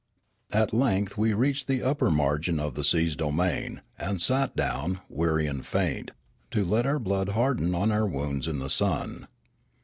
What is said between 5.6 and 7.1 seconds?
faint, to let our